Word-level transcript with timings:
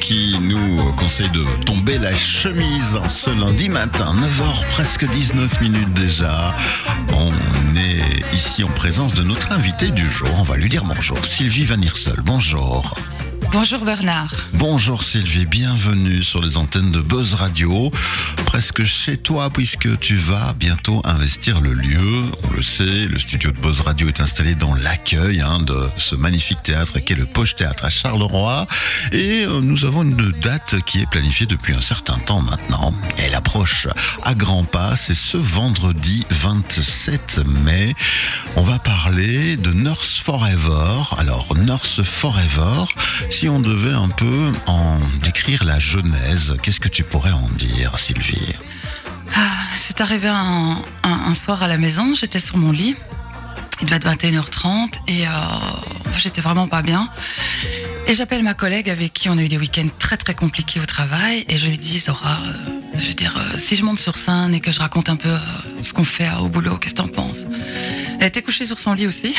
Qui 0.00 0.38
nous 0.40 0.92
conseille 0.94 1.28
de 1.28 1.44
tomber 1.66 1.98
la 1.98 2.14
chemise 2.14 2.98
ce 3.10 3.28
lundi 3.28 3.68
matin, 3.68 4.14
9h 4.14 4.66
presque 4.68 5.04
19 5.06 5.60
minutes 5.60 5.92
déjà. 5.92 6.54
On 7.12 7.76
est 7.76 8.32
ici 8.32 8.64
en 8.64 8.68
présence 8.68 9.12
de 9.12 9.22
notre 9.22 9.52
invité 9.52 9.90
du 9.90 10.08
jour. 10.08 10.30
On 10.38 10.44
va 10.44 10.56
lui 10.56 10.70
dire 10.70 10.84
bonjour. 10.84 11.22
Sylvie 11.26 11.66
Van 11.66 11.78
Irsel, 11.78 12.20
bonjour. 12.24 12.94
Bonjour 13.54 13.84
Bernard. 13.84 14.34
Bonjour 14.54 15.04
Sylvie, 15.04 15.46
bienvenue 15.46 16.24
sur 16.24 16.42
les 16.42 16.56
antennes 16.56 16.90
de 16.90 16.98
Buzz 17.00 17.34
Radio. 17.34 17.92
Presque 18.46 18.82
chez 18.82 19.16
toi 19.16 19.48
puisque 19.48 19.96
tu 20.00 20.16
vas 20.16 20.54
bientôt 20.54 21.00
investir 21.04 21.60
le 21.60 21.72
lieu. 21.72 22.22
On 22.42 22.52
le 22.52 22.62
sait, 22.62 23.06
le 23.06 23.16
studio 23.16 23.52
de 23.52 23.60
Buzz 23.60 23.82
Radio 23.82 24.08
est 24.08 24.20
installé 24.20 24.56
dans 24.56 24.74
l'accueil 24.74 25.40
hein, 25.40 25.60
de 25.60 25.88
ce 25.96 26.16
magnifique 26.16 26.64
théâtre 26.64 26.98
qui 26.98 27.12
est 27.12 27.16
le 27.16 27.26
Poche 27.26 27.54
Théâtre 27.54 27.84
à 27.84 27.90
Charleroi. 27.90 28.66
Et 29.12 29.44
euh, 29.44 29.60
nous 29.60 29.84
avons 29.84 30.02
une 30.02 30.32
date 30.40 30.82
qui 30.84 31.00
est 31.00 31.08
planifiée 31.08 31.46
depuis 31.46 31.74
un 31.74 31.80
certain 31.80 32.18
temps 32.18 32.42
maintenant. 32.42 32.92
Elle 33.18 33.36
approche 33.36 33.86
à 34.24 34.34
grands 34.34 34.64
pas, 34.64 34.96
c'est 34.96 35.14
ce 35.14 35.36
vendredi 35.36 36.26
27 36.30 37.42
mai. 37.46 37.94
On 38.56 38.62
va 38.62 38.80
parler 38.80 39.56
de 39.56 39.70
Nurse 39.70 40.18
Forever. 40.18 41.02
Alors 41.18 41.54
Nurse 41.56 42.02
Forever, 42.02 42.84
si 43.30 43.43
on 43.48 43.60
devait 43.60 43.92
un 43.92 44.08
peu 44.08 44.52
en 44.66 44.98
décrire 45.22 45.64
la 45.64 45.78
genèse, 45.78 46.54
qu'est-ce 46.62 46.80
que 46.80 46.88
tu 46.88 47.02
pourrais 47.02 47.32
en 47.32 47.48
dire, 47.48 47.98
Sylvie? 47.98 48.54
Ah, 49.34 49.40
C'est 49.76 50.00
arrivé 50.00 50.28
un, 50.28 51.34
soir 51.34 51.62
à 51.62 51.66
la 51.66 51.76
maison, 51.76 52.14
j'étais 52.14 52.38
sur 52.38 52.56
mon 52.56 52.70
lit. 52.70 52.94
Il 53.80 53.86
devait 53.86 53.96
être 53.96 54.06
21h30 54.06 55.00
et 55.08 55.26
euh, 55.26 55.30
j'étais 56.16 56.40
vraiment 56.40 56.68
pas 56.68 56.82
bien. 56.82 57.08
Et 58.06 58.14
j'appelle 58.14 58.42
ma 58.42 58.54
collègue 58.54 58.88
avec 58.88 59.12
qui 59.12 59.28
on 59.28 59.36
a 59.36 59.42
eu 59.42 59.48
des 59.48 59.58
week-ends 59.58 59.88
très 59.98 60.16
très 60.16 60.34
compliqués 60.34 60.80
au 60.80 60.86
travail 60.86 61.44
et 61.48 61.56
je 61.56 61.68
lui 61.68 61.78
dis 61.78 61.98
Zora, 61.98 62.38
euh, 62.46 62.52
je 62.96 63.08
veux 63.08 63.14
dire, 63.14 63.34
euh, 63.36 63.58
si 63.58 63.74
je 63.74 63.82
monte 63.82 63.98
sur 63.98 64.16
scène 64.16 64.54
et 64.54 64.60
que 64.60 64.70
je 64.70 64.78
raconte 64.78 65.08
un 65.08 65.16
peu 65.16 65.34
ce 65.80 65.92
qu'on 65.92 66.04
fait 66.04 66.30
au 66.40 66.48
boulot, 66.48 66.76
qu'est-ce 66.76 66.94
que 66.94 66.98
t'en 66.98 67.08
penses? 67.08 67.46
Elle 68.20 68.28
était 68.28 68.42
couchée 68.42 68.64
sur 68.64 68.78
son 68.78 68.94
lit 68.94 69.06
aussi, 69.06 69.34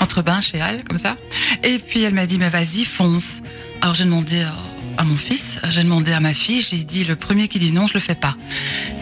entre 0.00 0.22
bain 0.22 0.40
chez 0.40 0.60
Al, 0.60 0.84
comme 0.84 0.98
ça. 0.98 1.16
Et 1.62 1.78
puis 1.78 2.02
elle 2.02 2.14
m'a 2.14 2.26
dit 2.26 2.38
mais 2.38 2.48
vas-y, 2.48 2.84
fonce. 2.84 3.40
Alors 3.80 3.94
j'ai 3.94 4.04
demandé 4.04 4.40
euh, 4.40 4.48
à 4.96 5.04
mon 5.04 5.16
fils, 5.16 5.58
j'ai 5.68 5.82
demandé 5.82 6.12
à 6.12 6.20
ma 6.20 6.34
fille, 6.34 6.62
j'ai 6.62 6.78
dit 6.78 7.04
le 7.04 7.16
premier 7.16 7.48
qui 7.48 7.58
dit 7.58 7.72
non, 7.72 7.86
je 7.86 7.94
le 7.94 8.00
fais 8.00 8.14
pas. 8.14 8.36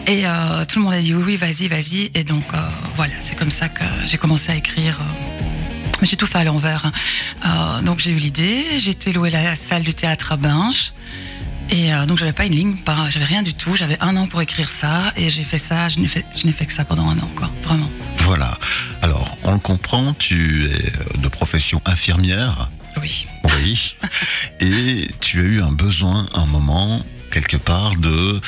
Et 0.05 0.27
euh, 0.27 0.65
tout 0.65 0.79
le 0.79 0.85
monde 0.85 0.93
a 0.93 1.01
dit 1.01 1.13
oui, 1.13 1.23
oui, 1.25 1.35
vas-y, 1.37 1.67
vas-y. 1.67 2.11
Et 2.13 2.23
donc 2.23 2.45
euh, 2.53 2.57
voilà, 2.95 3.13
c'est 3.19 3.37
comme 3.37 3.51
ça 3.51 3.69
que 3.69 3.83
j'ai 4.05 4.17
commencé 4.17 4.51
à 4.51 4.55
écrire. 4.55 4.99
j'ai 6.01 6.15
tout 6.15 6.27
fait 6.27 6.39
à 6.39 6.43
l'envers. 6.43 6.91
donc 7.83 7.99
j'ai 7.99 8.11
eu 8.11 8.17
l'idée, 8.17 8.65
j'ai 8.77 8.91
été 8.91 9.11
louer 9.13 9.29
la 9.29 9.55
salle 9.55 9.83
du 9.83 9.93
théâtre 9.93 10.31
à 10.33 10.37
Binche. 10.37 10.93
Et 11.69 11.93
euh, 11.93 12.05
donc 12.05 12.17
j'avais 12.17 12.33
pas 12.33 12.45
une 12.45 12.55
ligne, 12.55 12.75
j'avais 13.09 13.25
rien 13.25 13.41
du 13.41 13.53
tout. 13.53 13.75
J'avais 13.75 13.97
un 14.01 14.15
an 14.17 14.27
pour 14.27 14.41
écrire 14.41 14.69
ça 14.69 15.13
et 15.15 15.29
j'ai 15.29 15.43
fait 15.43 15.57
ça. 15.57 15.89
Je 15.89 15.99
n'ai 15.99 16.07
fait, 16.07 16.25
je 16.35 16.45
n'ai 16.45 16.53
fait 16.53 16.65
que 16.65 16.73
ça 16.73 16.85
pendant 16.85 17.07
un 17.09 17.17
an, 17.17 17.29
quoi. 17.35 17.51
Vraiment. 17.63 17.89
Voilà. 18.27 18.57
Alors, 19.03 19.37
on 19.45 19.53
le 19.53 19.59
comprend, 19.59 20.13
tu 20.13 20.65
es 20.65 20.73
euh, 20.73 21.17
de 21.19 21.29
profession 21.29 21.81
infirmière. 21.85 22.69
Oui. 23.01 23.25
Oui. 23.55 23.95
Et 24.59 25.07
tu 25.21 25.39
as 25.39 25.43
eu 25.43 25.61
un 25.61 25.71
besoin, 25.71 26.25
un 26.33 26.45
moment, 26.47 27.01
quelque 27.31 27.55
part, 27.55 27.95
de 27.95 28.41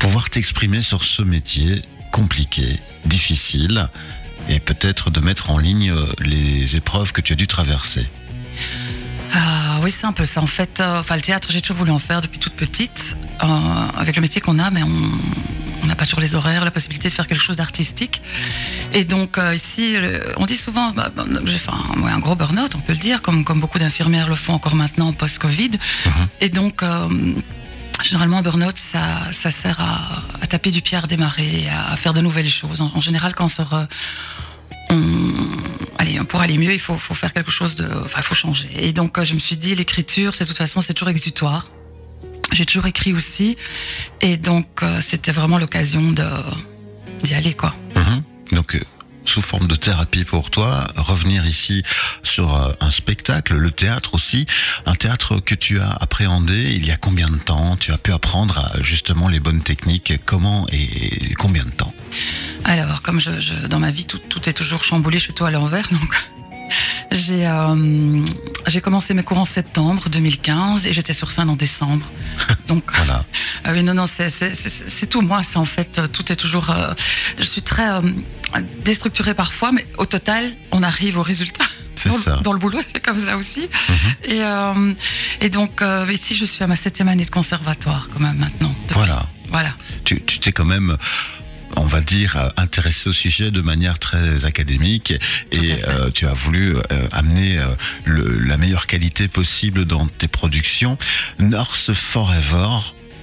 pouvoir 0.00 0.28
t'exprimer 0.28 0.82
sur 0.82 1.04
ce 1.04 1.22
métier 1.22 1.82
compliqué, 2.10 2.80
difficile, 3.04 3.88
et 4.48 4.58
peut-être 4.58 5.10
de 5.10 5.20
mettre 5.20 5.52
en 5.52 5.58
ligne 5.58 5.92
euh, 5.92 6.04
les 6.18 6.74
épreuves 6.74 7.12
que 7.12 7.20
tu 7.20 7.32
as 7.32 7.36
dû 7.36 7.46
traverser. 7.46 8.08
Ah 9.32 9.78
oui, 9.82 9.94
c'est 9.96 10.06
un 10.06 10.12
peu 10.12 10.24
ça. 10.24 10.40
En 10.40 10.48
fait, 10.48 10.80
euh, 10.80 10.98
enfin 10.98 11.14
le 11.14 11.22
théâtre, 11.22 11.52
j'ai 11.52 11.60
toujours 11.60 11.76
voulu 11.76 11.92
en 11.92 12.00
faire 12.00 12.22
depuis 12.22 12.40
toute 12.40 12.54
petite. 12.54 13.16
Euh, 13.40 13.46
avec 13.96 14.16
le 14.16 14.22
métier 14.22 14.40
qu'on 14.40 14.58
a, 14.58 14.72
mais 14.72 14.82
on 14.82 15.10
on 15.86 15.88
n'a 15.88 15.94
pas 15.94 16.04
toujours 16.04 16.20
les 16.20 16.34
horaires, 16.34 16.64
la 16.64 16.72
possibilité 16.72 17.08
de 17.08 17.12
faire 17.12 17.28
quelque 17.28 17.42
chose 17.42 17.56
d'artistique. 17.56 18.20
Et 18.92 19.04
donc 19.04 19.36
euh, 19.36 19.54
ici, 19.54 19.96
on 20.38 20.46
dit 20.46 20.56
souvent, 20.56 20.90
bah, 20.92 21.10
bah, 21.14 21.24
j'ai 21.44 21.58
fait 21.58 21.70
un, 21.70 22.00
ouais, 22.00 22.10
un 22.10 22.18
gros 22.18 22.34
burn-out, 22.34 22.72
on 22.74 22.80
peut 22.80 22.92
le 22.94 22.98
dire, 22.98 23.20
comme, 23.20 23.44
comme 23.44 23.60
beaucoup 23.60 23.78
d'infirmières 23.78 24.28
le 24.28 24.34
font 24.34 24.54
encore 24.54 24.74
maintenant 24.74 25.12
post-Covid. 25.12 25.70
Et 26.40 26.48
donc, 26.48 26.82
euh, 26.82 27.08
généralement, 28.02 28.38
un 28.38 28.42
burn-out, 28.42 28.76
ça, 28.78 29.20
ça 29.32 29.50
sert 29.50 29.80
à, 29.80 30.22
à 30.40 30.46
taper 30.46 30.70
du 30.70 30.80
pied 30.80 30.96
à 30.96 31.00
redémarrer, 31.02 31.68
à, 31.68 31.92
à 31.92 31.96
faire 31.96 32.14
de 32.14 32.20
nouvelles 32.22 32.48
choses. 32.48 32.80
En, 32.80 32.90
en 32.94 33.00
général, 33.02 33.34
quand 33.34 33.44
on 33.44 33.48
se 33.48 33.62
re- 33.62 33.86
on- 34.88 35.32
allez, 35.98 36.18
pour 36.20 36.40
aller 36.40 36.56
mieux, 36.56 36.72
il 36.72 36.78
faut, 36.80 36.96
faut 36.96 37.14
faire 37.14 37.32
quelque 37.34 37.50
chose 37.50 37.74
de, 37.74 37.86
enfin, 38.04 38.18
il 38.18 38.24
faut 38.24 38.34
changer. 38.34 38.70
Et 38.80 38.92
donc, 38.94 39.18
euh, 39.18 39.24
je 39.24 39.34
me 39.34 39.40
suis 39.40 39.56
dit, 39.58 39.74
l'écriture, 39.74 40.34
c'est 40.34 40.44
de 40.44 40.48
toute 40.48 40.56
façon, 40.58 40.80
c'est 40.80 40.94
toujours 40.94 41.10
exutoire. 41.10 41.68
J'ai 42.52 42.64
toujours 42.64 42.86
écrit 42.86 43.12
aussi, 43.12 43.56
et 44.22 44.36
donc, 44.36 44.68
c'était 45.00 45.32
vraiment 45.32 45.58
l'occasion 45.58 46.12
de 46.12 46.24
d'y 47.24 47.34
aller, 47.34 47.54
quoi. 47.54 47.74
Donc, 48.52 48.74
euh, 48.74 48.80
sous 49.24 49.42
forme 49.42 49.66
de 49.66 49.74
thérapie 49.74 50.24
pour 50.24 50.50
toi, 50.50 50.86
revenir 50.96 51.44
ici 51.46 51.82
sur 52.22 52.54
euh, 52.54 52.72
un 52.80 52.90
spectacle, 52.92 53.54
le 53.56 53.70
théâtre 53.72 54.14
aussi, 54.14 54.46
un 54.86 54.94
théâtre 54.94 55.40
que 55.40 55.54
tu 55.56 55.80
as 55.80 55.90
appréhendé 55.90 56.72
il 56.76 56.86
y 56.86 56.92
a 56.92 56.96
combien 56.96 57.28
de 57.28 57.36
temps? 57.36 57.76
Tu 57.76 57.92
as 57.92 57.98
pu 57.98 58.12
apprendre 58.12 58.58
à, 58.58 58.80
justement 58.82 59.28
les 59.28 59.40
bonnes 59.40 59.62
techniques, 59.62 60.12
comment 60.24 60.66
et 60.70 61.34
combien 61.38 61.64
de 61.64 61.70
temps? 61.70 61.92
Alors, 62.64 63.02
comme 63.02 63.20
je, 63.20 63.40
je- 63.40 63.66
dans 63.66 63.80
ma 63.80 63.90
vie, 63.90 64.06
tout, 64.06 64.18
tout 64.18 64.48
est 64.48 64.52
toujours 64.52 64.84
chamboulé, 64.84 65.18
je 65.18 65.24
suis 65.24 65.32
tout 65.34 65.44
à 65.44 65.50
l'envers, 65.50 65.88
donc 65.90 66.16
j'ai 67.12 67.46
euh, 67.46 68.24
j'ai 68.66 68.80
commencé 68.80 69.14
mes 69.14 69.22
cours 69.22 69.38
en 69.38 69.44
septembre 69.44 70.08
2015 70.08 70.86
et 70.86 70.92
j'étais 70.92 71.12
sur 71.12 71.30
scène 71.30 71.48
en 71.48 71.54
décembre. 71.56 72.04
Donc, 72.68 72.90
Voilà. 72.96 73.24
Ah 73.68 73.72
oui, 73.72 73.82
non, 73.82 73.94
non, 73.94 74.06
c'est- 74.06 74.30
tout 75.10 75.22
moi. 75.22 75.42
C'est 75.42 75.56
en 75.56 75.64
fait, 75.64 76.00
tout 76.12 76.30
est 76.30 76.36
toujours. 76.36 76.70
euh, 76.70 76.92
je 77.38 77.42
suis 77.42 77.62
très 77.62 77.88
euh, 77.88 78.00
déstructurée 78.84 79.34
parfois, 79.34 79.72
mais 79.72 79.86
au 79.98 80.06
total, 80.06 80.44
on 80.70 80.82
arrive 80.84 81.18
au 81.18 81.22
résultat. 81.22 81.64
C'est 81.96 82.10
dans, 82.10 82.18
ça. 82.18 82.36
Dans 82.44 82.52
le 82.52 82.58
boulot, 82.58 82.78
c'est 82.92 83.02
comme 83.02 83.18
ça 83.18 83.36
aussi. 83.38 83.68
Et, 84.24 84.42
euh, 84.42 84.92
et 85.40 85.48
donc, 85.48 85.82
ici, 86.12 86.36
je 86.36 86.44
suis 86.44 86.62
à 86.62 86.66
ma 86.66 86.76
septième 86.76 87.08
année 87.08 87.24
de 87.24 87.30
conservatoire, 87.30 88.08
quand 88.12 88.20
même, 88.20 88.36
maintenant. 88.36 88.68
depuis. 88.82 88.94
Voilà. 88.94 89.26
Voilà. 89.48 89.72
Tu 90.04 90.20
t'es 90.20 90.52
quand 90.52 90.66
même, 90.66 90.94
on 91.76 91.86
va 91.86 92.02
dire, 92.02 92.36
intéressé 92.58 93.08
au 93.08 93.14
sujet 93.14 93.50
de 93.50 93.62
manière 93.62 93.98
très 93.98 94.44
académique 94.44 95.12
et 95.52 95.72
euh, 95.88 96.10
tu 96.10 96.26
as 96.26 96.34
voulu 96.34 96.76
euh, 96.76 96.82
amener 97.12 97.58
euh, 97.58 97.64
le- 98.04 98.40
la 98.40 98.58
meilleure 98.58 98.86
qualité 98.86 99.26
possible 99.26 99.86
dans 99.86 100.06
tes 100.06 100.28
productions. 100.28 100.98
North 101.38 101.94
Forever, 101.94 102.68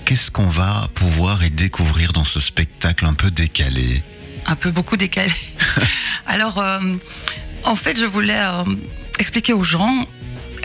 qu'est-ce 0.06 0.32
qu'on 0.32 0.50
va 0.50 0.88
pouvoir 0.94 1.44
y 1.44 1.50
découvrir 1.52 2.14
dans 2.14 2.24
ce 2.26 2.40
spectacle 2.40 3.06
un 3.06 3.14
peu 3.14 3.32
décalé 3.32 4.02
un 4.46 4.56
peu 4.58 4.72
beaucoup 4.72 4.98
décalé. 4.98 5.32
Alors, 6.26 6.58
euh, 6.60 6.80
en 7.64 7.76
fait, 7.78 7.98
je 7.98 8.04
voulais 8.04 8.38
euh, 8.38 8.66
expliquer 9.18 9.54
aux 9.54 9.64
gens 9.64 10.06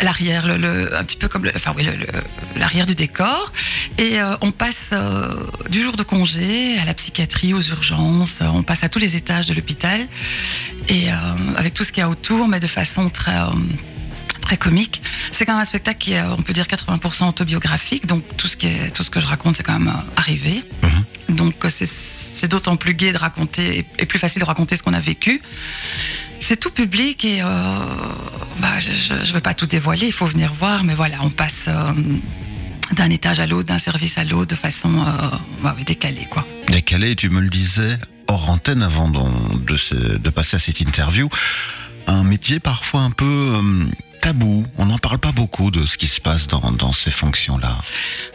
l'arrière, 0.02 0.48
le, 0.48 0.56
le- 0.56 0.96
un 0.96 1.04
petit 1.04 1.16
peu 1.16 1.28
comme 1.28 1.44
le, 1.44 1.52
enfin 1.54 1.72
oui, 1.76 1.88
l'arrière 2.56 2.86
du 2.86 2.96
décor. 2.96 3.52
Et 3.96 4.20
euh, 4.20 4.34
on 4.40 4.50
passe 4.50 4.88
euh, 4.92 5.32
du 5.70 5.80
jour 5.80 5.96
de 5.96 6.02
congé 6.02 6.76
à 6.80 6.84
la 6.86 6.94
psychiatrie, 6.94 7.54
aux 7.54 7.62
urgences, 7.62 8.40
on 8.42 8.64
passe 8.64 8.82
à 8.82 8.88
tous 8.88 8.98
les 8.98 9.14
étages 9.14 9.46
de 9.46 9.54
l'hôpital 9.54 10.08
et 10.88 11.12
euh, 11.12 11.14
avec 11.56 11.72
tout 11.72 11.84
ce 11.84 11.92
qu'il 11.92 12.00
y 12.00 12.04
a 12.04 12.08
autour, 12.08 12.48
mais 12.48 12.58
de 12.58 12.66
façon 12.66 13.08
très 13.10 13.36
très 14.42 14.56
comique. 14.56 15.02
C'est 15.38 15.46
quand 15.46 15.52
même 15.52 15.62
un 15.62 15.66
spectacle 15.66 15.98
qui 15.98 16.14
est, 16.14 16.22
on 16.22 16.42
peut 16.42 16.52
dire, 16.52 16.64
80% 16.64 17.28
autobiographique. 17.28 18.06
Donc 18.06 18.24
tout 18.36 18.48
ce 18.48 18.56
qui 18.56 18.66
est, 18.66 18.90
tout 18.90 19.04
ce 19.04 19.10
que 19.10 19.20
je 19.20 19.26
raconte, 19.28 19.56
c'est 19.56 19.62
quand 19.62 19.78
même 19.78 19.86
euh, 19.86 20.16
arrivé. 20.16 20.64
Donc 21.28 21.64
euh, 21.64 21.70
c'est, 21.70 22.48
d'autant 22.48 22.74
plus 22.74 22.94
gai 22.94 23.12
de 23.12 23.18
raconter 23.18 23.86
et 24.00 24.06
plus 24.06 24.18
facile 24.18 24.40
de 24.40 24.46
raconter 24.46 24.74
ce 24.74 24.82
qu'on 24.82 24.94
a 24.94 24.98
vécu. 24.98 25.40
C'est 26.40 26.58
tout 26.58 26.72
public 26.72 27.24
et 27.24 27.40
euh, 27.40 27.46
bah, 28.58 28.80
je, 28.80 28.90
je 29.24 29.32
veux 29.32 29.38
pas 29.38 29.54
tout 29.54 29.66
dévoiler. 29.66 30.06
Il 30.06 30.12
faut 30.12 30.26
venir 30.26 30.52
voir, 30.52 30.82
mais 30.82 30.96
voilà, 30.96 31.18
on 31.22 31.30
passe 31.30 31.66
euh, 31.68 31.92
d'un 32.96 33.10
étage 33.10 33.38
à 33.38 33.46
l'autre, 33.46 33.68
d'un 33.68 33.78
service 33.78 34.18
à 34.18 34.24
l'autre, 34.24 34.48
de 34.48 34.56
façon 34.56 34.92
euh, 35.06 35.36
bah 35.62 35.76
décalée, 35.86 36.26
quoi. 36.28 36.44
Décalé, 36.66 37.14
tu 37.14 37.30
me 37.30 37.38
le 37.38 37.48
disais 37.48 37.96
hors 38.26 38.50
antenne 38.50 38.82
avant 38.82 39.08
de, 39.08 40.30
passer 40.30 40.56
à 40.56 40.58
cette 40.58 40.80
interview, 40.80 41.28
un 42.08 42.24
métier 42.24 42.58
parfois 42.58 43.02
un 43.02 43.12
peu 43.12 43.62
tabou. 44.20 44.64
On 44.76 44.86
n'en 44.86 44.98
parle 44.98 45.18
pas 45.18 45.32
beaucoup 45.32 45.70
de 45.70 45.86
ce 45.86 45.96
qui 45.96 46.06
se 46.06 46.20
passe 46.20 46.46
dans, 46.46 46.92
ces 46.92 47.10
fonctions-là. 47.10 47.76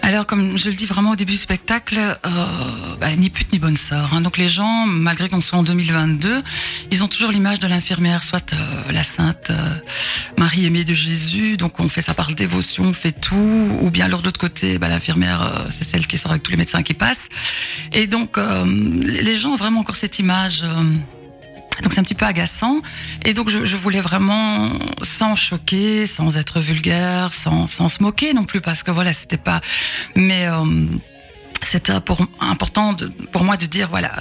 Alors, 0.02 0.26
comme 0.26 0.58
je 0.58 0.70
le 0.70 0.76
dis 0.76 0.86
vraiment 0.86 1.12
au 1.12 1.16
début 1.16 1.34
du 1.34 1.38
spectacle, 1.38 1.98
euh, 1.98 2.46
bah, 3.00 3.16
ni 3.16 3.30
pute 3.30 3.52
ni 3.54 3.60
bonne 3.60 3.78
sœur. 3.78 4.14
hein. 4.14 4.22
Donc 4.22 4.38
les 4.38 4.50
gens, 4.50 4.86
malgré 4.86 5.30
qu'on 5.30 5.42
soit 5.42 5.58
en 5.60 5.64
2022, 5.64 6.44
ils 6.92 7.04
ont 7.04 7.08
toujours 7.08 7.32
l'image 7.32 7.60
de 7.60 7.68
l'infirmière, 7.68 8.24
soit 8.24 8.54
euh, 8.54 8.92
la 8.92 9.04
sainte 9.04 9.50
euh, 9.50 9.76
Marie 10.38 10.66
aimée 10.66 10.84
de 10.84 10.94
Jésus, 10.94 11.58
donc 11.58 11.80
on 11.80 11.90
fait 11.90 12.02
ça 12.02 12.14
par 12.14 12.28
dévotion, 12.28 12.86
on 12.86 12.94
fait 12.94 13.12
tout, 13.12 13.78
ou 13.82 13.90
bien 13.90 14.06
alors 14.06 14.22
de 14.22 14.26
l'autre 14.26 14.40
côté, 14.40 14.80
bah, 14.80 14.90
l'infirmière, 14.90 15.66
c'est 15.70 15.84
celle 15.84 16.08
qui 16.08 16.18
sort 16.18 16.32
avec 16.32 16.44
tous 16.44 16.52
les 16.52 16.58
médecins 16.58 16.84
qui 16.84 16.94
passent. 16.94 17.30
Et 17.92 18.08
donc, 18.08 18.38
les 19.06 19.36
gens 19.36 19.52
ont 19.52 19.56
vraiment 19.56 19.82
encore 19.82 19.96
cette 19.96 20.20
image. 20.20 20.64
Euh, 21.78 21.82
Donc 21.82 21.94
c'est 21.94 22.00
un 22.00 22.04
petit 22.04 22.16
peu 22.16 22.26
agaçant. 22.26 22.82
Et 23.26 23.34
donc 23.34 23.50
je, 23.50 23.66
je, 23.66 23.76
voulais 23.76 24.02
vraiment, 24.02 24.70
sans 25.02 25.36
choquer, 25.36 26.08
sans 26.08 26.38
être 26.38 26.60
vulgaire, 26.60 27.34
sans, 27.34 27.68
sans 27.68 27.90
se 27.90 28.02
moquer 28.02 28.34
non 28.34 28.44
plus, 28.44 28.62
parce 28.62 28.84
que 28.84 28.92
voilà, 28.92 29.14
c'était 29.14 29.38
pas. 29.38 29.62
Mais 30.16 30.48
euh, 30.48 30.86
c'était 31.62 31.94
important 32.40 32.94
de, 32.94 33.08
pour 33.32 33.44
moi 33.44 33.58
de 33.58 33.66
dire 33.66 33.90
voilà, 33.90 34.12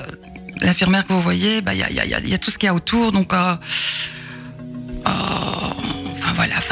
l'infirmière 0.61 1.07
que 1.07 1.13
vous 1.13 1.21
voyez, 1.21 1.61
bah 1.61 1.75
il 1.75 1.81
y 1.81 1.85
a, 1.85 1.91
y, 1.91 2.01
a, 2.01 2.21
y 2.21 2.35
a, 2.35 2.39
tout 2.39 2.51
ce 2.51 2.59
qu'il 2.59 2.67
y 2.67 2.71
a 2.71 2.75
autour, 2.75 3.13
donc. 3.13 3.33
Euh, 3.33 3.37
euh, 3.37 3.57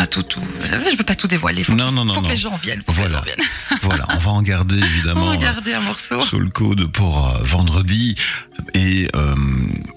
enfin 0.01 0.07
tout, 0.07 0.23
tout. 0.23 0.41
Vous 0.61 0.67
savez, 0.67 0.91
je 0.91 0.97
veux 0.97 1.05
pas 1.05 1.15
tout 1.15 1.27
dévoiler. 1.27 1.63
Faut 1.65 1.75
non, 1.75 1.93
non, 1.93 2.05
non, 2.05 2.15
faut 2.15 2.21
non. 2.21 2.29
que 2.29 2.33
les 2.33 2.39
gens 2.39 2.57
viennent. 2.63 2.83
Voilà. 2.87 3.21
que 3.21 3.27
les 3.27 3.33
gens 3.33 3.37
viennent. 3.37 3.79
voilà, 3.83 4.05
on 4.09 4.19
va 4.19 4.31
en 4.31 4.43
garder 4.43 4.79
évidemment. 4.79 5.27
On 5.27 5.31
va 5.31 5.37
garder 5.37 5.75
un 5.75 5.81
morceau. 5.81 6.21
Sous 6.23 6.39
le 6.39 6.51
coude 6.51 6.91
pour 6.91 7.29
euh, 7.29 7.39
vendredi 7.43 8.15
et 8.75 9.09
euh, 9.15 9.35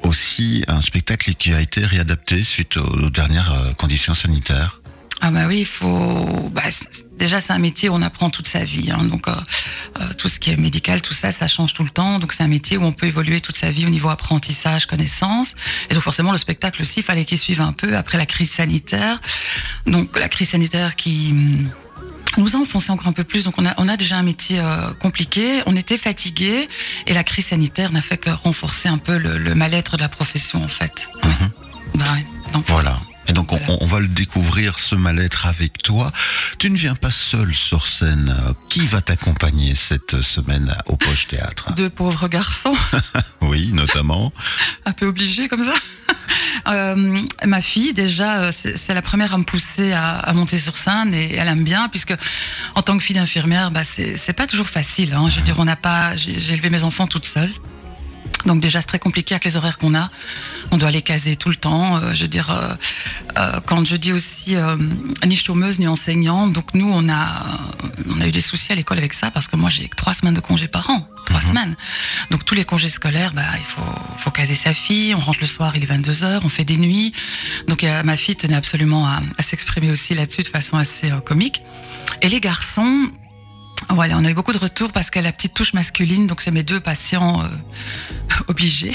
aussi 0.04 0.64
un 0.68 0.82
spectacle 0.82 1.34
qui 1.36 1.54
a 1.54 1.62
été 1.62 1.86
réadapté 1.86 2.44
suite 2.44 2.78
aux, 2.78 2.84
aux 2.84 3.10
dernières 3.10 3.54
euh, 3.54 3.74
conditions 3.74 4.14
sanitaires. 4.14 4.83
Ah 5.26 5.32
bah 5.32 5.46
oui, 5.48 5.60
il 5.62 5.66
faut. 5.66 6.50
Bah, 6.52 6.64
déjà, 7.18 7.40
c'est 7.40 7.54
un 7.54 7.58
métier 7.58 7.88
où 7.88 7.94
on 7.94 8.02
apprend 8.02 8.30
toute 8.30 8.46
sa 8.46 8.66
vie. 8.66 8.92
Hein, 8.92 9.06
donc, 9.06 9.30
euh, 9.30 9.32
euh, 10.02 10.14
tout 10.18 10.28
ce 10.28 10.38
qui 10.38 10.50
est 10.52 10.58
médical, 10.58 11.02
tout 11.02 11.14
ça, 11.14 11.32
ça 11.32 11.48
change 11.48 11.74
tout 11.74 11.86
le 11.86 11.90
temps. 11.90 12.20
Donc, 12.20 12.34
c'est 12.34 12.44
un 12.44 12.50
métier 12.50 12.76
où 12.76 12.84
on 12.84 12.92
peut 12.92 13.08
évoluer 13.08 13.40
toute 13.40 13.56
sa 13.56 13.72
vie 13.72 13.86
au 13.86 13.90
niveau 13.90 14.10
apprentissage, 14.10 14.86
connaissance. 14.86 15.56
Et 15.90 15.94
donc, 15.94 16.04
forcément, 16.04 16.34
le 16.34 16.38
spectacle 16.38 16.82
aussi, 16.82 17.00
il 17.00 17.04
fallait 17.04 17.24
qu'il 17.24 17.38
suive 17.38 17.62
un 17.62 17.72
peu 17.72 17.96
après 17.96 18.18
la 18.18 18.26
crise 18.26 18.52
sanitaire. 18.52 19.22
Donc, 19.86 20.20
la 20.20 20.28
crise 20.28 20.50
sanitaire 20.50 20.98
qui 20.98 21.34
nous 22.38 22.56
a 22.58 22.60
enfoncé 22.60 22.92
encore 22.92 23.08
un 23.08 23.14
peu 23.14 23.24
plus. 23.24 23.46
Donc 23.46 23.60
on 23.60 23.66
a, 23.66 23.74
on 23.78 23.88
a 23.88 23.96
déjà 23.96 24.18
un 24.18 24.24
métier 24.24 24.60
euh, 24.60 24.92
compliqué, 25.00 25.62
on 25.68 25.76
était 25.78 26.00
fatigué 26.00 26.68
et 27.06 27.14
la 27.14 27.24
crise 27.24 27.46
sanitaire 27.46 27.92
n'a 27.92 28.02
fait 28.02 28.18
que 28.18 28.32
renforcer 28.32 28.90
un 28.90 28.98
peu 28.98 29.18
le, 29.18 29.38
le 29.38 29.56
mal-être 29.56 29.98
de 29.98 30.02
la 30.02 30.10
profession 30.10 30.64
en 30.64 30.68
fait. 30.68 31.10
Mm 31.24 31.28
-hmm. 31.30 31.50
bah 32.00 32.06
ouais. 32.14 32.26
donc, 32.54 32.66
voilà. 32.68 33.00
Et 33.28 33.34
donc 33.34 33.50
Voilà. 33.52 33.66
on, 33.70 33.78
on 33.82 33.88
va 33.88 34.00
le 34.00 34.08
découvrir 34.08 34.80
ce 34.80 34.96
mal-être 34.96 35.46
avec 35.46 35.82
toi. 35.82 36.12
Tu 36.60 36.70
ne 36.70 36.76
viens 36.78 36.96
pas 36.96 37.12
seul 37.12 37.54
sur 37.54 37.88
scène. 37.88 38.36
Qui 38.70 38.86
va 38.88 39.02
t'accompagner 39.02 39.76
cette 39.76 40.22
semaine 40.22 40.76
au 40.88 40.98
Poche 40.98 41.28
Théâtre? 41.28 41.74
Deux 41.76 41.90
pauvres 41.90 42.28
garçons, 42.28 42.76
Oui, 43.42 43.72
notamment. 43.74 44.34
un 44.86 44.92
peu 44.92 45.06
obligés 45.08 45.48
comme 45.48 45.64
ça. 45.66 45.74
Euh, 46.68 47.20
ma 47.46 47.62
fille, 47.62 47.92
déjà, 47.94 48.38
euh, 48.44 48.52
c'est 48.54 48.94
la 48.94 49.02
première 49.02 49.34
à 49.34 49.38
me 49.38 49.44
pousser 49.44 49.92
à, 49.92 50.16
à 50.20 50.32
monter 50.32 50.58
sur 50.60 50.78
scène 50.78 51.14
et 51.14 51.36
elle 51.36 51.50
aime 51.50 51.64
bien, 51.66 51.90
puisque 51.90 52.14
en 52.76 52.82
tant 52.82 52.98
que 52.98 53.04
fille 53.04 53.16
d'infirmière, 53.18 53.70
bah, 53.70 53.84
c'est 53.84 54.34
pas 54.34 54.48
toujours 54.48 54.70
facile. 54.70 55.14
Hein. 55.14 55.28
Je 55.30 55.38
veux 55.38 55.42
dire, 55.42 55.56
on 55.60 55.66
n'a 55.66 55.76
pas, 55.76 56.16
j'ai 56.16 56.54
élevé 56.54 56.70
mes 56.70 56.84
enfants 56.84 57.06
toute 57.06 57.26
seule. 57.26 57.52
Donc 58.46 58.62
déjà 58.62 58.82
c'est 58.82 58.88
très 58.88 59.00
compliqué 59.00 59.34
avec 59.36 59.46
les 59.46 59.56
horaires 59.56 59.78
qu'on 59.78 59.96
a. 59.96 60.10
On 60.72 60.78
doit 60.78 60.92
les 60.92 61.02
caser 61.02 61.36
tout 61.36 61.50
le 61.50 61.56
temps. 61.56 61.98
Euh, 61.98 62.14
je 62.14 62.24
veux 62.24 62.28
dire, 62.28 62.50
euh, 62.52 62.74
euh, 63.38 63.60
quand 63.66 63.86
je 63.86 63.96
dis 63.96 64.12
aussi 64.12 64.56
ni 65.26 65.36
chômeuse 65.36 65.80
ni 65.80 65.88
enseignante, 65.88 66.54
donc 66.54 66.74
nous 66.74 66.90
on 66.92 67.10
a 67.10 67.28
on 68.16 68.22
a 68.22 68.28
eu 68.28 68.32
des 68.32 68.42
soucis 68.42 68.72
à 68.72 68.76
l'école 68.76 68.98
avec 68.98 69.14
ça 69.14 69.32
parce 69.32 69.48
que 69.48 69.56
moi 69.56 69.70
j'ai 69.70 69.90
trois 69.96 70.14
semaines 70.14 70.34
de 70.34 70.40
congés 70.42 70.68
par 70.68 70.90
an, 70.90 71.08
trois 71.26 71.42
Mhm. 71.42 71.48
semaines. 71.50 71.76
Donc 72.32 72.46
tous 72.46 72.56
les 72.56 72.66
congés 72.66 72.90
scolaires, 72.90 73.34
bah 73.34 73.44
il 73.58 73.64
faut 73.66 73.82
faut 74.18 74.32
caser 74.32 74.56
sa 74.56 74.74
fille. 74.74 75.16
On 75.16 75.20
rentre 75.20 75.40
le 75.42 75.48
soir, 75.48 75.76
il 75.76 75.84
est 75.84 75.88
22 75.88 76.12
h 76.12 76.40
on 76.44 76.50
fait 76.50 76.66
des 76.66 76.78
nuits. 76.78 77.14
Donc 77.68 77.84
ma 78.04 78.18
fille 78.18 78.36
tenait 78.36 78.56
absolument 78.56 79.06
à, 79.08 79.22
à 79.38 79.44
s'exprimer 79.44 79.90
aussi 79.92 80.14
là-dessus 80.14 80.44
de 80.44 80.48
façon 80.50 80.78
assez 80.78 81.12
comique. 81.26 81.62
Et 82.22 82.30
les 82.30 82.40
garçons, 82.40 83.10
voilà, 83.90 84.18
on 84.18 84.26
a 84.26 84.30
eu 84.30 84.34
beaucoup 84.34 84.54
de 84.54 84.58
retours 84.58 84.92
parce 84.92 85.10
qu'elle 85.10 85.26
a 85.26 85.30
la 85.30 85.34
petite 85.34 85.54
touche 85.54 85.74
masculine, 85.74 86.28
donc 86.28 86.42
c'est 86.42 86.52
mes 86.52 86.64
deux 86.64 86.80
patients 86.80 87.42
euh, 87.44 87.48
obligés. 88.48 88.94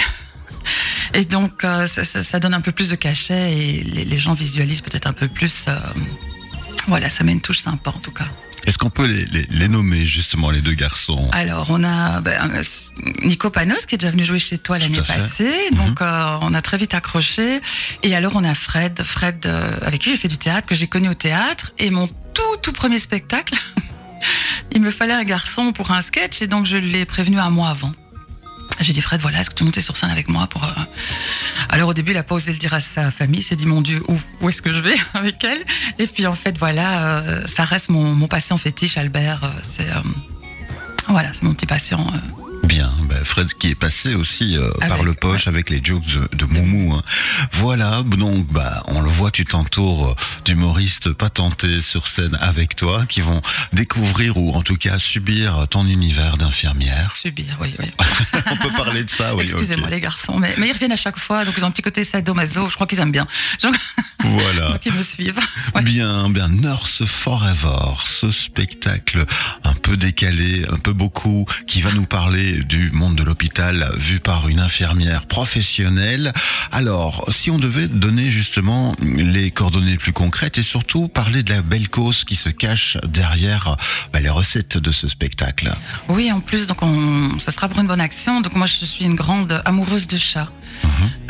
Et 1.14 1.25
donc 1.25 1.64
euh, 1.64 1.87
ça, 1.87 2.05
ça, 2.05 2.23
ça 2.23 2.38
donne 2.40 2.55
un 2.55 2.61
peu 2.61 2.73
plus 2.73 2.90
de 2.90 2.94
cachet 2.96 3.56
et 3.56 3.82
les, 3.82 4.05
les 4.05 4.19
gens 4.19 4.35
visualisent 4.35 4.82
peut-être 4.82 5.06
un 5.06 5.12
peu 5.12 5.29
plus. 5.29 5.64
euh, 5.69 5.79
voilà, 6.87 7.08
ça 7.11 7.25
met 7.25 7.32
une 7.32 7.40
touche 7.40 7.58
sympa 7.61 7.90
en 7.90 7.99
tout 8.00 8.11
cas. 8.12 8.26
Est-ce 8.67 8.76
qu'on 8.76 8.90
peut 8.90 9.06
les, 9.06 9.25
les- 9.26 9.46
les 9.50 9.69
nommer 9.69 10.05
justement 10.05 10.50
les 10.50 10.61
deux 10.61 10.75
garçons? 10.75 11.31
Alors, 11.32 11.69
on 11.70 11.82
a 11.85 12.20
ben, 12.20 12.50
Nico 13.23 13.49
Panos 13.50 13.87
qui 13.87 13.94
est 13.94 13.99
déjà 13.99 14.11
venu 14.11 14.25
jouer 14.25 14.38
chez 14.40 14.58
toi 14.58 14.79
l'année 14.79 15.00
passée. 15.00 15.70
Donc, 15.73 16.02
euh, 16.02 16.38
on 16.43 16.52
a 16.52 16.61
très 16.61 16.76
vite 16.76 16.93
accroché. 16.93 17.61
Et 18.02 18.14
alors, 18.14 18.32
on 18.35 18.44
a 18.44 18.55
Fred, 18.55 19.00
Fred 19.05 19.46
euh, 19.46 19.70
avec 19.82 20.02
qui 20.02 20.11
j'ai 20.11 20.17
fait 20.19 20.29
du 20.29 20.37
théâtre, 20.38 20.67
que 20.67 20.75
j'ai 20.75 20.87
connu 20.88 21.08
au 21.08 21.14
théâtre. 21.14 21.73
Et 21.79 21.90
mon 21.90 22.08
tout, 22.08 22.56
tout 22.61 22.73
premier 22.73 22.99
spectacle, 22.99 23.55
il 24.72 24.80
me 24.82 24.90
fallait 24.90 25.14
un 25.14 25.24
garçon 25.24 25.72
pour 25.72 25.90
un 25.90 26.02
sketch. 26.02 26.42
Et 26.42 26.46
donc, 26.46 26.66
je 26.66 26.76
l'ai 26.76 27.04
prévenu 27.04 27.38
un 27.38 27.50
mois 27.50 27.70
avant. 27.70 27.92
J'ai 28.80 28.92
dit, 28.92 29.00
Fred, 29.00 29.20
voilà, 29.20 29.40
est-ce 29.40 29.50
que 29.50 29.56
tu 29.56 29.64
montais 29.64 29.80
sur 29.80 29.96
scène 29.96 30.10
avec 30.10 30.28
moi 30.28 30.46
pour... 30.46 30.62
euh, 30.62 30.68
Alors 31.70 31.88
au 31.88 31.94
début, 31.94 32.12
il 32.12 32.16
a 32.16 32.22
pas 32.22 32.36
osé 32.36 32.52
le 32.52 32.58
dire 32.58 32.74
à 32.74 32.80
sa 32.80 33.10
famille. 33.10 33.40
Il 33.40 33.42
s'est 33.42 33.56
dit, 33.56 33.66
mon 33.66 33.80
Dieu, 33.80 34.02
où, 34.08 34.16
où 34.40 34.48
est-ce 34.48 34.62
que 34.62 34.72
je 34.72 34.78
vais 34.80 34.94
avec 35.14 35.42
elle? 35.42 35.58
Et 35.98 36.06
puis 36.06 36.26
en 36.28 36.34
fait, 36.36 36.56
voilà, 36.56 37.18
euh, 37.22 37.44
ça 37.48 37.64
reste 37.64 37.88
mon, 37.88 38.14
mon 38.14 38.28
patient 38.28 38.56
fétiche, 38.56 38.96
Albert. 38.96 39.42
euh, 39.42 39.48
c'est... 39.62 39.88
voilà, 41.08 41.30
c'est 41.34 41.42
mon 41.42 41.54
petit 41.54 41.66
patient. 41.66 42.06
Euh. 42.70 42.74
Bien, 42.76 42.92
ben 43.08 43.24
Fred 43.24 43.52
qui 43.54 43.68
est 43.70 43.74
passé 43.74 44.14
aussi 44.14 44.56
euh, 44.56 44.70
par 44.88 45.02
le 45.02 45.14
poche 45.14 45.46
avec 45.48 45.70
les 45.70 45.80
jokes 45.82 46.06
de, 46.06 46.36
de 46.36 46.44
Moumou. 46.44 46.94
hein. 46.94 47.02
Voilà, 47.52 48.02
donc 48.02 48.46
bah 48.52 48.82
on 48.88 49.00
le 49.00 49.08
voit, 49.08 49.30
tu 49.30 49.44
t'entoures 49.44 50.14
d'humoristes 50.44 51.12
patentés 51.12 51.80
sur 51.80 52.06
scène 52.06 52.36
avec 52.40 52.76
toi 52.76 53.04
qui 53.06 53.20
vont 53.20 53.40
découvrir 53.72 54.36
ou 54.36 54.54
en 54.54 54.62
tout 54.62 54.76
cas 54.76 54.98
subir 54.98 55.66
ton 55.68 55.86
univers 55.86 56.36
d'infirmière. 56.36 57.14
Subir, 57.14 57.56
oui, 57.60 57.74
oui. 57.78 57.86
On 58.50 58.56
peut 58.56 58.70
parler 58.76 59.04
de 59.04 59.10
ça, 59.10 59.34
oui. 59.34 59.42
Excusez-moi 59.44 59.90
les 59.90 60.00
garçons, 60.00 60.38
mais, 60.38 60.54
mais 60.58 60.68
ils 60.68 60.72
reviennent 60.72 60.92
à 60.92 60.96
chaque 60.96 61.18
fois, 61.18 61.44
donc 61.44 61.54
ils 61.56 61.64
ont 61.64 61.68
un 61.68 61.72
petit 61.72 61.82
côté 61.82 62.04
sadomaso, 62.04 62.68
je 62.68 62.74
crois 62.74 62.86
qu'ils 62.86 63.00
aiment 63.00 63.12
bien. 63.12 63.26
Donc, 63.62 63.74
Voilà. 64.24 64.68
donc 64.72 64.86
ils 64.86 64.92
me 64.92 65.02
suivent. 65.02 65.40
Ouais. 65.74 65.82
Bien, 65.82 66.28
bien, 66.30 66.48
Nurse 66.48 67.04
Forever, 67.06 67.94
ce 68.04 68.30
spectacle 68.30 69.24
peu 69.88 69.96
décalé, 69.96 70.67
un 70.70 70.76
peu 70.76 70.93
beaucoup, 70.93 71.46
qui 71.67 71.81
va 71.81 71.90
nous 71.93 72.05
parler 72.05 72.62
du 72.64 72.90
monde 72.90 73.14
de 73.14 73.23
l'hôpital 73.23 73.90
vu 73.96 74.20
par 74.20 74.46
une 74.49 74.61
infirmière 74.61 75.25
professionnelle. 75.25 76.31
Alors, 76.73 77.25
si 77.32 77.50
on 77.50 77.58
devait 77.58 77.88
donner 77.88 78.31
justement 78.31 78.94
les 79.00 79.50
coordonnées 79.50 79.96
plus 79.96 80.12
concrètes 80.12 80.58
et 80.58 80.62
surtout 80.62 81.08
parler 81.08 81.43
de 81.43 81.55
la 81.55 81.62
belle 81.62 81.88
cause 81.88 82.25
qui 82.25 82.37
se 82.37 82.50
cache 82.50 82.99
derrière 83.06 83.79
bah, 84.12 84.20
les 84.20 84.29
recettes 84.29 84.76
de 84.76 84.90
ce 84.90 85.08
spectacle. 85.08 85.73
Oui, 86.11 86.31
en 86.31 86.40
plus, 86.40 86.67
donc 86.67 86.82
on, 86.82 87.38
ça 87.38 87.50
sera 87.50 87.67
pour 87.70 87.81
une 87.81 87.87
bonne 87.87 88.02
action. 88.02 88.43
Donc 88.43 88.56
moi, 88.56 88.67
je 88.67 88.85
suis 88.85 89.06
une 89.06 89.14
grande 89.14 89.62
amoureuse 89.64 90.06
de 90.06 90.19
chats. 90.19 90.52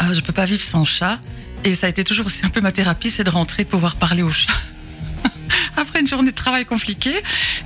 Euh, 0.02 0.14
je 0.14 0.20
peux 0.20 0.32
pas 0.32 0.46
vivre 0.46 0.62
sans 0.62 0.84
chat. 0.84 1.20
Et 1.62 1.76
ça 1.76 1.86
a 1.86 1.90
été 1.90 2.02
toujours 2.02 2.26
aussi 2.26 2.44
un 2.44 2.48
peu 2.48 2.60
ma 2.60 2.72
thérapie, 2.72 3.10
c'est 3.10 3.24
de 3.24 3.30
rentrer, 3.30 3.62
de 3.62 3.68
pouvoir 3.68 3.94
parler 3.94 4.24
aux 4.24 4.32
chats. 4.32 4.52
Après 5.78 6.00
une 6.00 6.08
journée 6.08 6.32
de 6.32 6.36
travail 6.36 6.64
compliquée. 6.64 7.14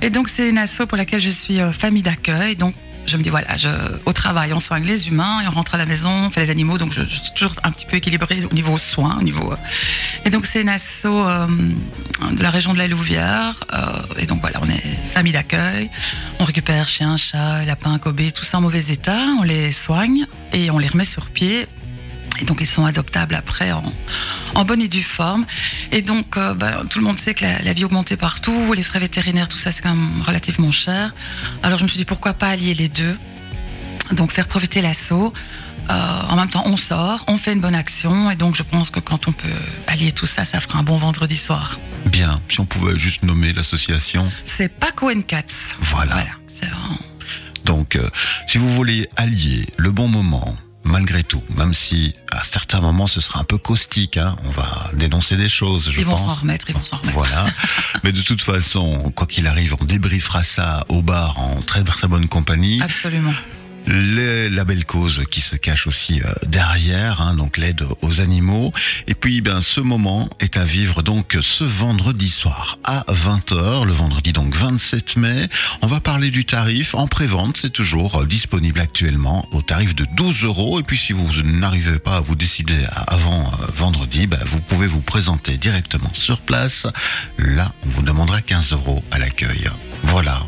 Et 0.03 0.11
donc, 0.11 0.29
c'est 0.29 0.47
une 0.47 0.59
asso 0.59 0.85
pour 0.87 0.97
laquelle 0.97 1.21
je 1.21 1.31
suis 1.31 1.59
euh, 1.59 1.71
famille 1.71 2.03
d'accueil. 2.03 2.55
Donc, 2.55 2.75
je 3.07 3.17
me 3.17 3.23
dis, 3.23 3.29
voilà, 3.29 3.57
je, 3.57 3.67
au 4.05 4.13
travail, 4.13 4.53
on 4.53 4.59
soigne 4.59 4.83
les 4.85 5.07
humains 5.07 5.41
et 5.41 5.47
on 5.47 5.51
rentre 5.51 5.73
à 5.73 5.77
la 5.79 5.87
maison, 5.87 6.11
on 6.11 6.29
fait 6.29 6.41
les 6.41 6.51
animaux. 6.51 6.77
Donc, 6.77 6.93
je, 6.93 7.01
suis 7.03 7.33
toujours 7.35 7.53
un 7.63 7.71
petit 7.71 7.87
peu 7.87 7.97
équilibrée 7.97 8.45
au 8.49 8.53
niveau 8.53 8.77
soins, 8.77 9.17
au 9.19 9.23
niveau. 9.23 9.51
euh. 9.51 9.55
Et 10.25 10.29
donc, 10.29 10.45
c'est 10.45 10.61
une 10.61 10.69
asso 10.69 11.05
euh, 11.05 11.47
de 12.31 12.43
la 12.43 12.51
région 12.51 12.73
de 12.73 12.77
la 12.77 12.87
Louvière. 12.87 13.55
Et 14.19 14.27
donc, 14.27 14.41
voilà, 14.41 14.59
on 14.61 14.69
est 14.69 14.83
famille 15.07 15.33
d'accueil. 15.33 15.89
On 16.39 16.43
récupère 16.43 16.87
chiens, 16.87 17.17
chats, 17.17 17.65
lapins, 17.65 17.97
Kobe, 17.97 18.31
tout 18.31 18.43
ça 18.43 18.59
en 18.59 18.61
mauvais 18.61 18.91
état. 18.91 19.25
On 19.39 19.43
les 19.43 19.71
soigne 19.71 20.27
et 20.53 20.69
on 20.69 20.77
les 20.77 20.87
remet 20.87 21.05
sur 21.05 21.31
pied. 21.31 21.67
Et 22.43 22.45
donc 22.45 22.57
ils 22.59 22.67
sont 22.67 22.83
adoptables 22.83 23.35
après 23.35 23.71
en, 23.71 23.81
en 24.55 24.65
bonne 24.65 24.81
et 24.81 24.89
due 24.89 25.01
forme. 25.01 25.45
Et 25.93 26.01
donc 26.01 26.35
euh, 26.35 26.53
ben, 26.53 26.83
tout 26.89 26.99
le 26.99 27.05
monde 27.05 27.17
sait 27.17 27.33
que 27.33 27.45
la, 27.45 27.61
la 27.61 27.71
vie 27.71 27.85
augmentée 27.85 28.17
partout, 28.17 28.73
les 28.73 28.83
frais 28.83 28.99
vétérinaires, 28.99 29.47
tout 29.47 29.57
ça 29.57 29.71
c'est 29.71 29.81
quand 29.81 29.95
même 29.95 30.21
relativement 30.23 30.69
cher. 30.69 31.13
Alors 31.63 31.77
je 31.79 31.83
me 31.83 31.87
suis 31.87 31.97
dit 31.97 32.03
pourquoi 32.03 32.33
pas 32.33 32.49
allier 32.49 32.73
les 32.73 32.89
deux? 32.89 33.17
Donc 34.11 34.33
faire 34.33 34.45
profiter 34.49 34.81
l'assaut. 34.81 35.31
Euh, 35.89 35.93
en 36.29 36.35
même 36.35 36.49
temps 36.49 36.63
on 36.65 36.75
sort, 36.75 37.23
on 37.27 37.37
fait 37.37 37.53
une 37.53 37.61
bonne 37.61 37.75
action 37.75 38.29
et 38.29 38.35
donc 38.35 38.55
je 38.57 38.63
pense 38.63 38.89
que 38.89 38.99
quand 38.99 39.29
on 39.29 39.31
peut 39.31 39.47
allier 39.87 40.11
tout 40.11 40.25
ça, 40.25 40.43
ça 40.43 40.59
fera 40.59 40.79
un 40.79 40.83
bon 40.83 40.97
vendredi 40.97 41.37
soir. 41.37 41.79
Bien, 42.07 42.41
si 42.49 42.59
on 42.59 42.65
pouvait 42.65 42.97
juste 42.99 43.23
nommer 43.23 43.53
l'association. 43.53 44.29
C'est 44.43 44.67
Paco 44.67 45.09
and 45.09 45.21
Cats. 45.21 45.43
Voilà. 45.79 46.15
Voilà. 46.15 46.29
C'est 46.47 46.65
vraiment- 46.65 46.99
Donc, 47.63 47.95
euh, 47.95 48.09
si 48.47 48.57
vous 48.57 48.69
voulez 48.73 49.09
allier 49.15 49.65
le 49.77 49.91
bon 49.91 50.09
moment, 50.09 50.53
malgré 50.83 51.23
tout, 51.23 51.43
même 51.57 51.73
si 51.73 52.13
à 52.31 52.43
certains 52.43 52.81
moments 52.81 53.07
ce 53.07 53.21
sera 53.21 53.39
un 53.39 53.43
peu 53.43 53.57
caustique, 53.57 54.17
hein, 54.17 54.35
on 54.45 54.49
va 54.51 54.91
dénoncer 54.93 55.37
des 55.37 55.49
choses, 55.49 55.89
je 55.91 55.99
Ils 55.99 56.05
vont 56.05 56.17
s'en 56.17 56.35
remettre, 56.35 56.69
ils 56.69 56.75
vont 56.75 56.83
s'en 56.83 56.97
remettre. 56.97 57.17
Voilà. 57.17 57.45
Mais 58.03 58.11
de 58.11 58.21
toute 58.21 58.41
façon, 58.41 59.11
quoi 59.15 59.27
qu'il 59.27 59.47
arrive, 59.47 59.75
on 59.79 59.85
débriefera 59.85 60.43
ça 60.43 60.85
au 60.89 61.01
bar 61.01 61.39
en 61.39 61.61
très 61.61 61.83
très 61.83 62.07
bonne 62.07 62.27
compagnie. 62.27 62.81
Absolument. 62.81 63.33
La 63.87 64.65
belle 64.65 64.85
cause 64.85 65.23
qui 65.29 65.41
se 65.41 65.55
cache 65.55 65.87
aussi 65.87 66.21
euh, 66.21 66.31
derrière, 66.45 67.21
hein, 67.21 67.35
donc 67.35 67.57
l'aide 67.57 67.83
aux 68.01 68.21
animaux. 68.21 68.71
Et 69.07 69.13
puis, 69.13 69.41
ben, 69.41 69.61
ce 69.61 69.81
moment 69.81 70.29
est 70.39 70.57
à 70.57 70.65
vivre 70.65 71.01
donc 71.01 71.37
ce 71.41 71.63
vendredi 71.63 72.29
soir 72.29 72.77
à 72.83 73.03
20h, 73.09 73.85
le 73.85 73.91
vendredi 73.91 74.31
donc 74.31 74.55
27 74.55 75.17
mai. 75.17 75.47
On 75.81 75.87
va 75.87 75.99
parler 75.99 76.31
du 76.31 76.45
tarif 76.45 76.95
en 76.95 77.07
prévente, 77.07 77.57
c'est 77.57 77.71
toujours 77.71 78.21
euh, 78.21 78.25
disponible 78.25 78.79
actuellement 78.79 79.47
au 79.51 79.61
tarif 79.61 79.95
de 79.95 80.05
12 80.15 80.43
euros. 80.43 80.79
Et 80.79 80.83
puis, 80.83 80.97
si 80.97 81.13
vous 81.13 81.27
n'arrivez 81.43 81.99
pas 81.99 82.17
à 82.17 82.21
vous 82.21 82.35
décider 82.35 82.85
avant 83.07 83.41
euh, 83.41 83.65
vendredi, 83.75 84.27
ben, 84.27 84.39
vous 84.45 84.59
pouvez 84.59 84.87
vous 84.87 85.01
présenter 85.01 85.57
directement 85.57 86.11
sur 86.13 86.41
place. 86.41 86.87
Là, 87.37 87.71
on 87.85 87.89
vous 87.89 88.01
demandera 88.01 88.41
15 88.41 88.73
euros 88.73 89.03
à 89.11 89.19
l'accueil. 89.19 89.69
Voilà. 90.03 90.45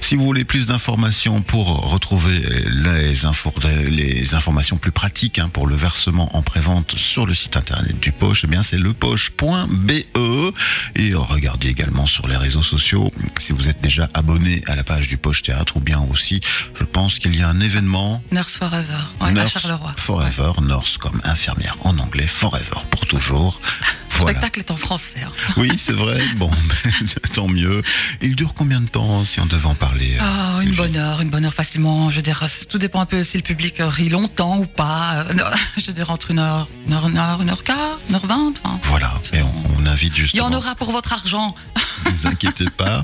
Si 0.00 0.14
vous 0.14 0.24
voulez 0.24 0.44
plus 0.44 0.66
d'informations 0.66 1.42
pour 1.42 1.90
retrouver 1.90 2.40
les, 2.68 3.24
infos, 3.24 3.52
les 3.90 4.34
informations 4.34 4.76
plus 4.76 4.92
pratiques 4.92 5.38
hein, 5.38 5.48
pour 5.48 5.66
le 5.66 5.74
versement 5.74 6.28
en 6.36 6.42
prévente 6.42 6.96
sur 6.96 7.26
le 7.26 7.34
site 7.34 7.56
internet 7.56 7.98
du 7.98 8.12
Poche, 8.12 8.42
eh 8.44 8.46
bien 8.46 8.62
c'est 8.62 8.78
lepoche.be 8.78 9.90
et 10.94 11.14
regardez 11.14 11.68
également 11.68 12.06
sur 12.06 12.28
les 12.28 12.36
réseaux 12.36 12.62
sociaux 12.62 13.10
si 13.40 13.52
vous 13.52 13.68
êtes 13.68 13.80
déjà 13.80 14.08
abonné 14.14 14.62
à 14.66 14.76
la 14.76 14.84
page 14.84 15.08
du 15.08 15.16
Poche 15.16 15.42
Théâtre 15.42 15.76
ou 15.76 15.80
bien 15.80 16.00
aussi, 16.10 16.40
je 16.78 16.84
pense 16.84 17.18
qu'il 17.18 17.36
y 17.36 17.42
a 17.42 17.48
un 17.48 17.60
événement 17.60 18.22
Nurse 18.30 18.56
Forever, 18.56 19.02
ouais, 19.20 19.28
à 19.28 19.32
Nurse 19.32 19.52
Charleroi. 19.52 19.94
Forever, 19.96 20.52
Nurse 20.62 20.98
comme 20.98 21.20
infirmière 21.24 21.76
en 21.82 21.98
anglais, 21.98 22.26
Forever 22.26 22.86
pour 22.90 23.06
toujours. 23.06 23.60
Le 24.16 24.20
Voilà. 24.22 24.38
spectacle 24.38 24.60
est 24.60 24.70
en 24.70 24.76
français. 24.76 25.22
hein. 25.24 25.30
Oui, 25.58 25.70
c'est 25.76 25.92
vrai. 25.92 26.18
Bon, 26.36 26.50
tant 27.34 27.48
mieux. 27.48 27.82
Il 28.22 28.34
dure 28.34 28.54
combien 28.54 28.80
de 28.80 28.88
temps 28.88 29.24
si 29.24 29.40
on 29.40 29.46
devait 29.46 29.66
en 29.66 29.74
parler 29.74 30.16
Ah, 30.20 30.60
une 30.62 30.72
bonne 30.74 30.96
heure, 30.96 31.20
une 31.20 31.28
bonne 31.30 31.44
heure 31.44 31.52
facilement. 31.54 32.08
Je 32.10 32.20
dirais, 32.20 32.46
tout 32.68 32.78
dépend 32.78 33.00
un 33.00 33.06
peu 33.06 33.22
si 33.22 33.36
le 33.36 33.42
public 33.42 33.74
rit 33.78 34.08
longtemps 34.08 34.58
ou 34.58 34.66
pas. 34.66 35.24
Euh, 35.28 35.34
je 35.76 35.90
dirais 35.90 36.10
entre 36.10 36.30
une 36.30 36.38
heure, 36.38 36.66
une 36.86 36.94
heure, 36.94 37.08
une 37.08 37.18
heure, 37.18 37.42
une 37.42 37.50
heure 37.50 37.62
quart, 37.64 37.98
une 38.08 38.14
heure 38.14 38.26
vingt. 38.26 38.52
enfin. 38.64 38.80
Voilà, 38.84 39.12
et 39.34 39.42
on, 39.42 39.52
on 39.82 39.86
invite 39.86 40.12
Il 40.16 40.18
y 40.18 40.22
justement. 40.22 40.46
en 40.46 40.52
aura 40.54 40.74
pour 40.74 40.90
votre 40.92 41.12
argent. 41.12 41.54
Ne 42.06 42.10
vous 42.10 42.26
inquiétez 42.26 42.70
pas. 42.70 43.02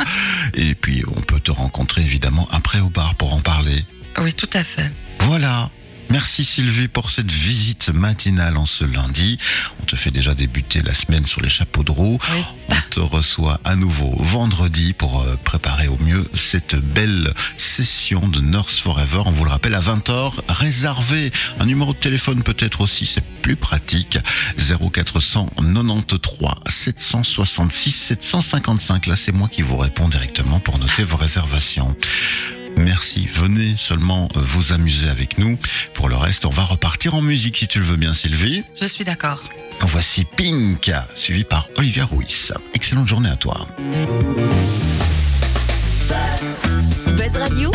Et 0.55 0.75
puis, 0.75 1.03
on 1.15 1.21
peut 1.21 1.41
te 1.41 1.51
rencontrer 1.51 2.01
évidemment 2.03 2.49
après 2.51 2.81
au 2.81 2.89
bar 2.89 3.15
pour 3.17 3.35
en 3.35 3.41
parler. 3.41 3.85
Oui, 4.19 4.33
tout 4.33 4.51
à 4.55 4.65
fait. 4.65 4.91
Voilà. 5.21 5.71
Merci 6.13 6.45
Sylvie 6.45 6.89
pour 6.89 7.09
cette 7.09 7.33
visite 7.33 7.89
matinale 7.89 8.59
en 8.59 8.67
ce 8.67 8.85
lundi. 8.85 9.39
On 9.81 9.85
te 9.87 9.97
fait 9.97 10.11
déjà 10.11 10.35
débuter 10.35 10.83
la 10.83 10.93
semaine 10.93 11.25
sur 11.25 11.41
les 11.41 11.49
chapeaux 11.49 11.83
de 11.85 11.91
roue. 11.91 12.19
Oui. 12.31 12.45
On 12.69 12.75
te 12.91 13.01
reçoit 13.01 13.59
à 13.65 13.77
nouveau 13.77 14.15
vendredi 14.19 14.93
pour 14.93 15.23
euh, 15.23 15.37
préparer 15.43 15.89
au 15.89 15.97
mieux 16.01 16.29
cette 16.35 16.77
belle 16.77 17.33
session 17.57 18.29
de 18.29 18.43
Nurse 18.43 18.79
Forever. 18.79 19.23
On 19.25 19.31
vous 19.31 19.45
le 19.45 19.51
rappelle 19.51 19.75
à 19.75 19.81
20h. 19.81 20.33
Réservez 20.51 21.33
un 21.59 21.65
numéro 21.65 21.95
de 21.95 21.99
téléphone 21.99 22.43
peut-être 22.43 22.83
aussi, 22.83 23.07
c'est 23.07 23.25
plus 23.41 23.57
pratique. 23.57 24.19
0493 24.59 26.57
766 26.67 27.91
755. 27.91 29.07
Là, 29.07 29.17
c'est 29.17 29.33
moi 29.33 29.49
qui 29.49 29.63
vous 29.63 29.79
réponds 29.79 30.11
directement 30.11 30.61
pour 30.61 30.79
noter 30.79 31.05
vos 31.05 31.17
réservations. 31.17 31.97
Merci, 32.77 33.27
venez 33.27 33.75
seulement 33.77 34.29
euh, 34.37 34.41
vous 34.41 34.73
amuser 34.73 35.09
avec 35.09 35.39
nous. 35.39 35.57
Pour 35.95 36.09
le 36.09 36.17
reste, 36.17 36.45
on 36.45 36.51
va 36.51 36.65
repartir 36.65 37.15
en 37.15 37.23
musique 37.23 37.57
si 37.57 37.69
tu 37.69 37.79
le 37.79 37.85
veux 37.85 37.97
bien 37.97 38.13
Sylvie. 38.13 38.65
Je 38.81 38.87
suis 38.87 39.05
d'accord. 39.05 39.43
Voici 39.81 40.25
Pink, 40.25 40.91
suivi 41.15 41.45
par 41.45 41.69
Olivia 41.77 42.05
Ruiz. 42.05 42.53
Excellente 42.75 43.09
journée 43.09 43.31
à 43.31 43.37
toi. 43.37 43.67
Buzz 47.17 47.37
Radio, 47.37 47.71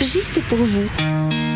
juste 0.00 0.40
pour 0.48 0.58
vous. 0.58 1.51